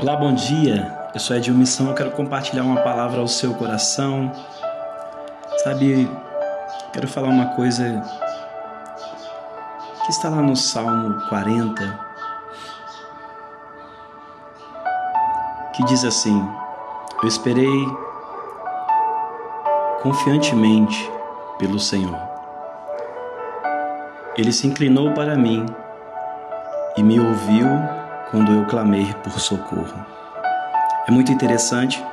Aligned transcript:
Olá, 0.00 0.14
bom 0.14 0.32
dia. 0.32 0.96
Eu 1.12 1.18
sou 1.18 1.36
Edil 1.36 1.52
Missão, 1.52 1.88
eu 1.88 1.94
quero 1.94 2.12
compartilhar 2.12 2.62
uma 2.62 2.82
palavra 2.82 3.20
ao 3.20 3.26
seu 3.26 3.52
coração. 3.54 4.30
Sabe, 5.64 6.08
quero 6.92 7.08
falar 7.08 7.26
uma 7.26 7.46
coisa 7.56 8.00
que 10.04 10.12
está 10.12 10.28
lá 10.28 10.40
no 10.40 10.54
Salmo 10.54 11.20
40, 11.28 11.98
que 15.74 15.84
diz 15.86 16.04
assim: 16.04 16.48
Eu 17.20 17.26
esperei 17.26 17.88
confiantemente 20.00 21.10
pelo 21.58 21.80
Senhor. 21.80 22.16
Ele 24.36 24.52
se 24.52 24.64
inclinou 24.68 25.12
para 25.12 25.34
mim 25.34 25.66
e 26.96 27.02
me 27.02 27.18
ouviu 27.18 27.97
quando 28.30 28.52
eu 28.52 28.66
clamei 28.66 29.12
por 29.22 29.38
socorro. 29.38 30.04
É 31.06 31.10
muito 31.10 31.32
interessante 31.32 32.04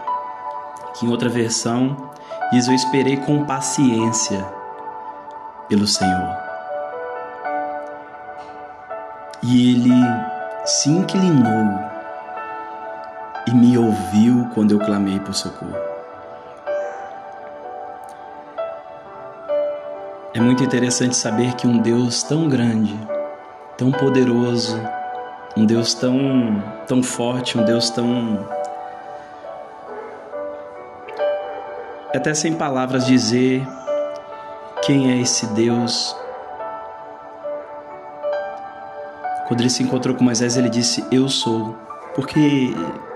que 0.93 1.05
em 1.05 1.09
outra 1.09 1.29
versão 1.29 2.11
diz: 2.51 2.67
Eu 2.67 2.73
esperei 2.73 3.17
com 3.17 3.45
paciência 3.45 4.45
pelo 5.67 5.87
Senhor. 5.87 6.37
E 9.43 9.71
ele 9.71 9.93
se 10.65 10.89
inclinou 10.89 11.79
e 13.47 13.53
me 13.53 13.77
ouviu 13.77 14.49
quando 14.53 14.71
eu 14.71 14.79
clamei 14.79 15.19
por 15.19 15.33
socorro. 15.33 15.75
É 20.33 20.39
muito 20.39 20.63
interessante 20.63 21.15
saber 21.15 21.53
que 21.53 21.67
um 21.67 21.77
Deus 21.77 22.23
tão 22.23 22.49
grande, 22.49 22.93
tão 23.77 23.91
poderoso, 23.91 24.77
um 25.55 25.65
Deus 25.65 25.93
tão, 25.93 26.61
tão 26.85 27.01
forte, 27.01 27.57
um 27.57 27.63
Deus 27.63 27.89
tão. 27.89 28.45
Até 32.13 32.33
sem 32.33 32.53
palavras 32.53 33.05
dizer 33.05 33.65
quem 34.83 35.11
é 35.11 35.21
esse 35.21 35.45
Deus. 35.47 36.15
Quando 39.47 39.61
ele 39.61 39.69
se 39.69 39.83
encontrou 39.83 40.15
com 40.15 40.23
Moisés, 40.23 40.57
ele 40.57 40.69
disse: 40.69 41.05
Eu 41.11 41.29
sou, 41.29 41.75
porque 42.13 42.73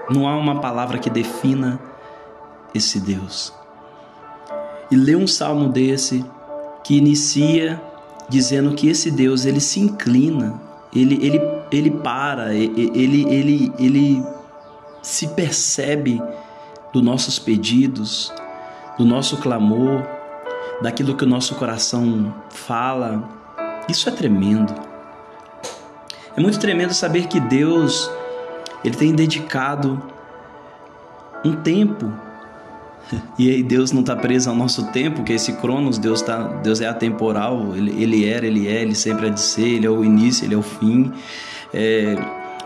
não 0.10 0.28
há 0.28 0.38
uma 0.38 0.62
palavra 0.62 0.98
que 0.98 1.10
defina 1.10 1.80
esse 2.74 3.00
Deus. 3.00 3.54
E 4.90 4.96
ler 4.96 5.18
um 5.18 5.28
salmo 5.28 5.70
desse 5.70 6.26
que 6.84 6.98
inicia 6.98 7.82
dizendo 8.30 8.74
que 8.74 8.88
esse 8.88 9.12
Deus 9.12 9.46
ele 9.46 9.60
se 9.60 9.80
inclina, 9.80 10.60
ele, 10.94 11.24
ele 11.26 11.59
ele 11.72 11.92
para, 11.92 12.54
ele, 12.54 13.26
ele, 13.30 13.74
ele 13.78 14.24
se 15.02 15.28
percebe 15.30 16.22
dos 16.92 17.04
nossos 17.04 17.38
pedidos, 17.38 18.34
do 18.98 19.06
nosso 19.06 19.38
clamor, 19.38 20.04
daquilo 20.82 21.16
que 21.16 21.24
o 21.24 21.28
nosso 21.28 21.56
coração 21.56 22.34
fala. 22.50 23.24
Isso 23.88 24.10
é 24.10 24.12
tremendo. 24.12 24.74
É 26.36 26.42
muito 26.42 26.60
tremendo 26.60 26.94
saber 26.94 27.28
que 27.28 27.40
Deus 27.40 28.10
ele 28.84 28.96
tem 28.96 29.14
dedicado 29.14 30.02
um 31.44 31.54
tempo 31.56 32.12
e 33.38 33.50
aí 33.50 33.64
Deus 33.64 33.92
não 33.92 34.02
está 34.02 34.16
preso 34.16 34.50
ao 34.50 34.56
nosso 34.56 34.92
tempo, 34.92 35.24
que 35.24 35.32
é 35.32 35.36
esse 35.36 35.54
Cronos, 35.54 35.98
Deus, 35.98 36.22
tá, 36.22 36.44
Deus 36.64 36.82
é 36.82 36.88
atemporal, 36.88 37.76
ele, 37.76 38.02
ele 38.02 38.26
era, 38.26 38.46
ele 38.46 38.68
é, 38.68 38.82
ele 38.82 38.96
sempre 38.96 39.28
há 39.28 39.30
de 39.30 39.42
ser, 39.42 39.68
ele 39.68 39.86
é 39.86 39.90
o 39.90 40.04
início, 40.04 40.46
ele 40.46 40.54
é 40.54 40.58
o 40.58 40.62
fim. 40.62 41.12
É, 41.74 42.16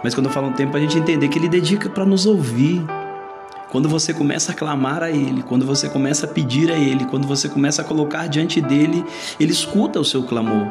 mas 0.03 0.13
quando 0.13 0.27
eu 0.27 0.31
falo 0.31 0.47
um 0.47 0.53
tempo, 0.53 0.75
a 0.75 0.79
gente 0.79 0.97
entender 0.97 1.27
que 1.29 1.39
ele 1.39 1.47
dedica 1.47 1.89
para 1.89 2.05
nos 2.05 2.25
ouvir. 2.25 2.83
Quando 3.71 3.89
você 3.89 4.13
começa 4.13 4.51
a 4.51 4.55
clamar 4.55 5.01
a 5.01 5.09
Ele, 5.09 5.41
quando 5.41 5.65
você 5.65 5.89
começa 5.89 6.27
a 6.27 6.29
pedir 6.29 6.71
a 6.71 6.75
Ele, 6.75 7.05
quando 7.05 7.27
você 7.27 7.49
começa 7.49 7.81
a 7.81 7.85
colocar 7.85 8.27
diante 8.27 8.61
dele, 8.61 9.03
Ele 9.39 9.51
escuta 9.51 9.99
o 9.99 10.05
seu 10.05 10.21
clamor. 10.21 10.67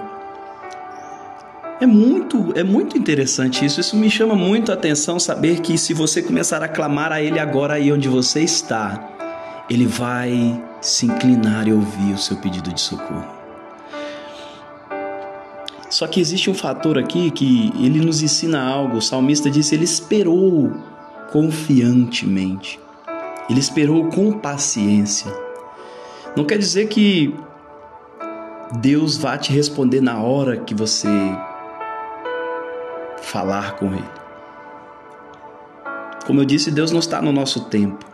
É 1.81 1.87
muito, 1.87 2.53
é 2.55 2.63
muito 2.63 2.97
interessante 2.97 3.65
isso. 3.65 3.81
Isso 3.81 3.97
me 3.97 4.09
chama 4.09 4.37
muito 4.37 4.71
a 4.71 4.75
atenção 4.75 5.19
saber 5.19 5.63
que 5.63 5.77
se 5.77 5.93
você 5.93 6.23
começar 6.23 6.63
a 6.63 6.69
clamar 6.69 7.11
a 7.11 7.21
Ele 7.21 7.41
agora 7.41 7.75
aí 7.75 7.93
onde 7.93 8.09
você 8.09 8.41
está, 8.41 9.12
Ele 9.71 9.87
vai 9.87 10.63
se 10.81 11.07
inclinar 11.07 11.67
e 11.69 11.73
ouvir 11.73 12.13
o 12.13 12.19
seu 12.19 12.37
pedido 12.37 12.73
de 12.73 12.81
socorro. 12.81 13.43
Só 15.89 16.07
que 16.07 16.21
existe 16.21 16.49
um 16.49 16.55
fator 16.55 16.99
aqui 16.99 17.31
que 17.31 17.73
ele 17.79 18.01
nos 18.01 18.23
ensina 18.23 18.63
algo. 18.63 18.97
O 18.97 19.03
salmista 19.03 19.51
disse: 19.51 19.75
ele 19.75 19.85
esperou 19.85 20.73
confiantemente, 21.31 22.81
ele 23.49 23.61
esperou 23.61 24.09
com 24.09 24.33
paciência. 24.33 25.33
Não 26.35 26.45
quer 26.45 26.59
dizer 26.59 26.89
que 26.89 27.35
Deus 28.79 29.19
vá 29.19 29.37
te 29.37 29.53
responder 29.53 30.01
na 30.01 30.19
hora 30.23 30.57
que 30.57 30.75
você 30.75 31.09
falar 33.21 33.77
com 33.77 33.87
Ele. 33.87 34.11
Como 36.27 36.41
eu 36.41 36.45
disse, 36.45 36.71
Deus 36.71 36.91
não 36.91 37.01
está 37.01 37.21
no 37.21 37.33
nosso 37.33 37.67
tempo. 37.67 38.12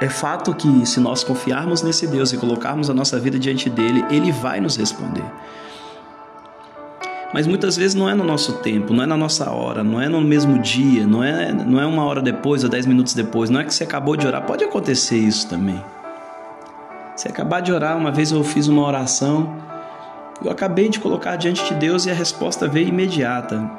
É 0.00 0.08
fato 0.08 0.54
que 0.54 0.86
se 0.86 0.98
nós 0.98 1.22
confiarmos 1.22 1.82
nesse 1.82 2.06
Deus 2.06 2.32
e 2.32 2.38
colocarmos 2.38 2.88
a 2.88 2.94
nossa 2.94 3.18
vida 3.20 3.38
diante 3.38 3.68
dele, 3.68 4.02
Ele 4.10 4.32
vai 4.32 4.58
nos 4.58 4.76
responder. 4.76 5.24
Mas 7.34 7.46
muitas 7.46 7.76
vezes 7.76 7.94
não 7.94 8.08
é 8.08 8.14
no 8.14 8.24
nosso 8.24 8.54
tempo, 8.54 8.94
não 8.94 9.04
é 9.04 9.06
na 9.06 9.16
nossa 9.16 9.50
hora, 9.50 9.84
não 9.84 10.00
é 10.00 10.08
no 10.08 10.20
mesmo 10.20 10.58
dia, 10.58 11.06
não 11.06 11.22
é, 11.22 11.52
não 11.52 11.78
é 11.78 11.86
uma 11.86 12.02
hora 12.04 12.22
depois 12.22 12.64
ou 12.64 12.70
dez 12.70 12.86
minutos 12.86 13.12
depois, 13.12 13.50
não 13.50 13.60
é 13.60 13.64
que 13.64 13.72
você 13.72 13.84
acabou 13.84 14.16
de 14.16 14.26
orar. 14.26 14.42
Pode 14.42 14.64
acontecer 14.64 15.18
isso 15.18 15.48
também. 15.48 15.84
Você 17.14 17.28
acabar 17.28 17.60
de 17.60 17.70
orar, 17.70 17.96
uma 17.96 18.10
vez 18.10 18.32
eu 18.32 18.42
fiz 18.42 18.68
uma 18.68 18.82
oração, 18.82 19.54
eu 20.42 20.50
acabei 20.50 20.88
de 20.88 20.98
colocar 20.98 21.36
diante 21.36 21.62
de 21.68 21.74
Deus 21.74 22.06
e 22.06 22.10
a 22.10 22.14
resposta 22.14 22.66
veio 22.66 22.88
imediata. 22.88 23.70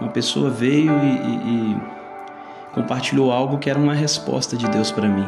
Uma 0.00 0.10
pessoa 0.10 0.48
veio 0.48 0.92
e, 0.92 1.06
e, 1.06 1.72
e 1.72 1.76
compartilhou 2.72 3.32
algo 3.32 3.58
que 3.58 3.68
era 3.68 3.78
uma 3.78 3.94
resposta 3.94 4.56
de 4.56 4.68
Deus 4.68 4.92
para 4.92 5.08
mim. 5.08 5.26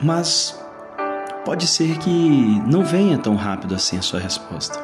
Mas 0.00 0.58
pode 1.44 1.66
ser 1.66 1.98
que 1.98 2.62
não 2.66 2.84
venha 2.84 3.18
tão 3.18 3.34
rápido 3.34 3.74
assim 3.74 3.96
a 3.96 4.02
sua 4.02 4.20
resposta. 4.20 4.78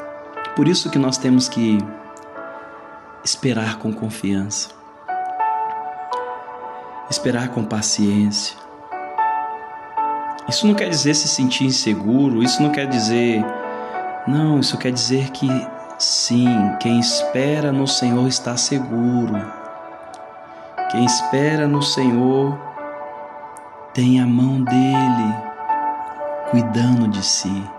Por 0.56 0.66
isso 0.68 0.90
que 0.90 0.98
nós 0.98 1.18
temos 1.18 1.48
que 1.48 1.78
esperar 3.24 3.78
com 3.78 3.92
confiança, 3.92 4.70
esperar 7.10 7.48
com 7.48 7.64
paciência. 7.64 8.56
Isso 10.48 10.66
não 10.66 10.74
quer 10.74 10.88
dizer 10.88 11.14
se 11.14 11.28
sentir 11.28 11.64
inseguro, 11.64 12.42
isso 12.42 12.62
não 12.62 12.70
quer 12.70 12.86
dizer. 12.86 13.44
Não, 14.26 14.60
isso 14.60 14.76
quer 14.78 14.92
dizer 14.92 15.30
que 15.30 15.48
sim, 15.98 16.46
quem 16.80 16.98
espera 16.98 17.70
no 17.70 17.86
Senhor 17.86 18.26
está 18.26 18.56
seguro. 18.56 19.40
Quem 20.90 21.04
espera 21.04 21.66
no 21.66 21.82
Senhor 21.82 22.71
tem 23.94 24.22
a 24.22 24.26
mão 24.26 24.62
dele 24.62 25.34
cuidando 26.50 27.08
de 27.08 27.22
si. 27.22 27.70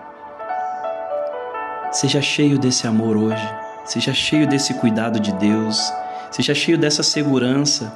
Seja 1.91 2.22
cheio 2.22 2.59
desse 2.59 2.85
amor 2.85 3.18
hoje, 3.18 3.50
seja 3.84 4.13
cheio 4.13 4.47
desse 4.47 4.75
cuidado 4.75 5.19
de 5.19 5.31
Deus, 5.34 5.91
seja 6.29 6.53
cheio 6.53 6.78
dessa 6.78 7.01
segurança, 7.01 7.91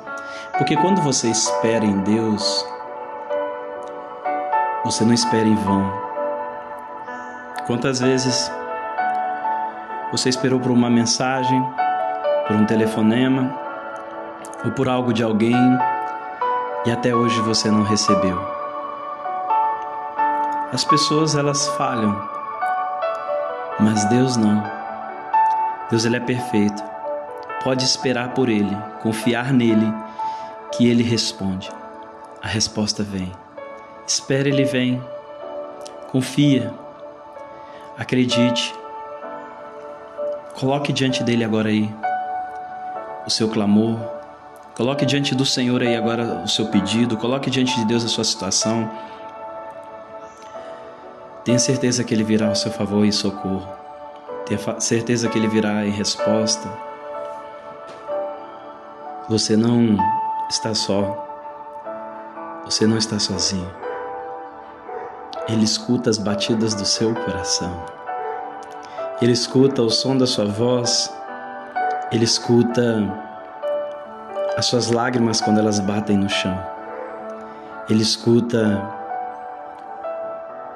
porque 0.58 0.76
quando 0.76 1.00
você 1.02 1.30
espera 1.30 1.86
em 1.86 2.00
Deus, 2.00 2.66
você 4.84 5.04
não 5.06 5.14
espera 5.14 5.48
em 5.48 5.56
vão. 5.56 5.94
Quantas 7.68 8.00
vezes 8.00 8.52
você 10.12 10.30
esperou 10.30 10.60
por 10.60 10.72
uma 10.72 10.90
mensagem, 10.90 11.64
por 12.48 12.56
um 12.56 12.66
telefonema 12.66 13.54
ou 14.66 14.72
por 14.72 14.90
algo 14.90 15.14
de 15.14 15.22
alguém 15.22 15.56
e 16.88 16.92
até 16.92 17.14
hoje 17.14 17.40
você 17.42 17.70
não 17.70 17.84
recebeu? 17.84 18.42
As 20.74 20.84
pessoas 20.84 21.36
elas 21.36 21.68
falham 21.70 22.38
mas 23.80 24.06
Deus 24.06 24.36
não. 24.36 24.64
Deus 25.90 26.04
ele 26.04 26.18
é 26.18 26.20
perfeito. 26.20 26.84
Pode 27.64 27.84
esperar 27.84 28.34
por 28.34 28.50
ele, 28.50 28.76
confiar 29.02 29.54
nele, 29.54 29.94
que 30.72 30.88
ele 30.88 31.04
responde. 31.04 31.70
A 32.42 32.48
resposta 32.48 33.04
vem. 33.04 33.32
Espere 34.06 34.50
ele 34.50 34.66
vem. 34.66 35.02
Confia. 36.12 36.74
Acredite. 37.98 38.74
Coloque 40.56 40.92
diante 40.92 41.24
dele 41.24 41.44
agora 41.44 41.70
aí 41.70 41.94
o 43.28 43.30
seu 43.30 43.48
clamor. 43.50 44.17
Coloque 44.78 45.08
diante 45.08 45.34
do 45.34 45.44
Senhor 45.44 45.82
aí 45.82 45.96
agora 45.96 46.44
o 46.46 46.48
seu 46.48 46.68
pedido. 46.68 47.18
Coloque 47.18 47.50
diante 47.50 47.76
de 47.78 47.86
Deus 47.86 48.06
a 48.06 48.08
sua 48.08 48.24
situação. 48.24 48.88
Tenha 51.44 51.58
certeza 51.58 52.04
que 52.04 52.14
Ele 52.14 52.24
virá 52.24 52.50
ao 52.50 52.56
seu 52.56 52.72
favor 52.72 53.04
e 53.04 53.12
socorro. 53.12 53.68
Tenha 54.46 54.80
certeza 54.80 55.28
que 55.30 55.40
Ele 55.40 55.48
virá 55.48 55.84
em 55.84 55.90
resposta. 55.90 56.72
Você 59.28 59.58
não 59.58 59.98
está 60.48 60.76
só. 60.76 61.26
Você 62.64 62.86
não 62.86 63.00
está 63.00 63.18
sozinho. 63.18 63.74
Ele 65.50 65.64
escuta 65.64 66.12
as 66.12 66.20
batidas 66.20 66.76
do 66.76 66.86
seu 66.86 67.16
coração. 67.16 67.84
Ele 69.20 69.32
escuta 69.32 69.82
o 69.82 69.90
som 69.90 70.16
da 70.16 70.28
sua 70.28 70.46
voz. 70.46 71.12
Ele 72.12 72.26
escuta 72.26 73.27
as 74.58 74.66
suas 74.66 74.90
lágrimas 74.90 75.40
quando 75.40 75.60
elas 75.60 75.80
batem 75.80 76.18
no 76.18 76.28
chão. 76.28 76.60
Ele 77.88 78.02
escuta 78.02 78.84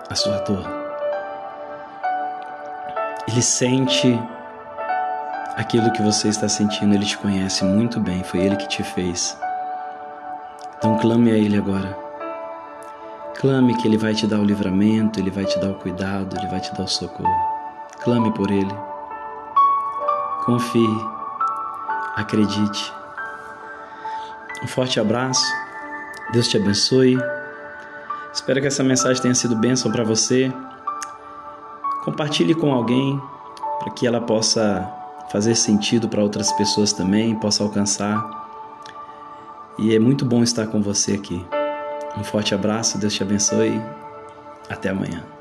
a 0.08 0.14
sua 0.14 0.38
dor. 0.42 0.64
Ele 3.28 3.42
sente 3.42 4.22
aquilo 5.58 5.92
que 5.94 6.02
você 6.04 6.28
está 6.28 6.48
sentindo, 6.48 6.94
ele 6.94 7.06
te 7.06 7.18
conhece 7.18 7.66
muito 7.66 8.00
bem, 8.00 8.24
foi 8.24 8.42
ele 8.42 8.56
que 8.56 8.68
te 8.68 8.84
fez. 8.84 9.36
Então 10.78 10.98
clame 11.00 11.32
a 11.32 11.36
ele 11.36 11.58
agora. 11.58 11.98
Clame 13.40 13.76
que 13.78 13.88
ele 13.88 13.98
vai 13.98 14.14
te 14.14 14.28
dar 14.28 14.40
o 14.40 14.44
livramento, 14.44 15.20
ele 15.20 15.32
vai 15.32 15.46
te 15.46 15.58
dar 15.60 15.72
o 15.72 15.76
cuidado, 15.76 16.38
ele 16.38 16.48
vai 16.48 16.60
te 16.60 16.72
dar 16.76 16.84
o 16.84 16.88
socorro. 16.88 17.34
Clame 18.04 18.32
por 18.34 18.52
ele. 18.52 18.76
Confie. 20.46 20.88
Acredite. 22.16 23.01
Um 24.64 24.68
forte 24.68 25.00
abraço. 25.00 25.46
Deus 26.32 26.48
te 26.48 26.58
abençoe. 26.58 27.18
Espero 28.34 28.62
que 28.62 28.68
essa 28.68 28.84
mensagem 28.84 29.22
tenha 29.22 29.36
sido 29.36 29.56
bênção 29.56 29.92
para 29.92 30.04
você. 30.04 30.52
Compartilhe 32.04 32.56
com 32.56 32.74
alguém 32.74 33.22
para 33.80 33.92
que 33.92 34.08
ela 34.08 34.22
possa 34.22 34.90
fazer 35.32 35.56
sentido 35.56 36.08
para 36.08 36.22
outras 36.22 36.52
pessoas 36.54 36.94
também, 36.94 37.36
possa 37.36 37.64
alcançar. 37.64 38.42
E 39.78 39.96
é 39.96 40.00
muito 40.00 40.26
bom 40.26 40.44
estar 40.44 40.68
com 40.68 40.82
você 40.82 41.14
aqui. 41.14 41.46
Um 42.18 42.24
forte 42.24 42.54
abraço, 42.54 42.98
Deus 42.98 43.14
te 43.14 43.24
abençoe. 43.24 43.82
Até 44.70 44.90
amanhã. 44.90 45.41